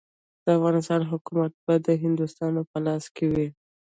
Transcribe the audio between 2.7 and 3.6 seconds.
په لاس کې وي.